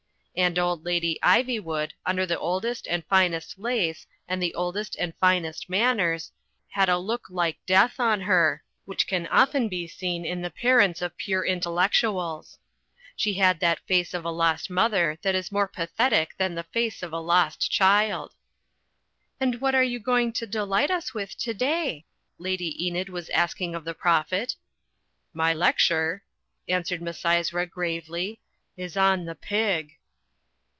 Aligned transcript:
And 0.33 0.57
old 0.57 0.85
Lady 0.85 1.19
Ivywood, 1.21 1.91
under 2.05 2.25
the 2.25 2.39
oldest 2.39 2.87
and 2.87 3.05
finest 3.07 3.59
lace 3.59 4.07
and 4.29 4.41
the 4.41 4.53
oldest 4.55 4.95
and 4.95 5.13
finest 5.19 5.69
manners, 5.69 6.31
had 6.69 6.87
a 6.87 6.97
look 6.97 7.27
like 7.29 7.57
death 7.65 7.99
on 7.99 8.21
her, 8.21 8.63
which 8.85 9.07
can 9.07 9.27
often 9.27 9.67
be 9.67 9.87
seen 9.87 10.23
in 10.25 10.41
the 10.41 10.47
124 10.49 10.49
THE 10.49 10.59
FLYING 10.63 10.67
INN 10.71 10.71
parents 10.77 11.01
of 11.01 11.17
pure 11.17 11.45
intellectuals. 11.45 12.57
She 13.17 13.33
had 13.33 13.59
that 13.59 13.85
face 13.85 14.13
of 14.13 14.23
a 14.23 14.31
lost 14.31 14.69
mother 14.69 15.19
that 15.21 15.35
is 15.35 15.51
more 15.51 15.67
pathetic 15.67 16.37
than 16.37 16.55
the 16.55 16.63
face 16.63 17.03
of 17.03 17.11
a 17.11 17.19
lost 17.19 17.69
child. 17.69 18.33
"And 19.37 19.59
what 19.59 19.75
are 19.75 19.83
you 19.83 19.99
going 19.99 20.31
to 20.31 20.47
delight 20.47 20.89
us 20.89 21.13
with 21.13 21.37
today?" 21.37 22.05
Lady 22.37 22.83
Enid 22.83 23.09
was 23.09 23.29
asking 23.31 23.75
of 23.75 23.83
the 23.83 23.93
Prophet. 23.93 24.55
"My 25.33 25.53
lecture," 25.53 26.23
answered 26.69 27.01
Misysra, 27.01 27.69
gravely, 27.69 28.39
"is 28.77 28.95
on 28.95 29.25
the 29.25 29.35
Pig." 29.35 29.97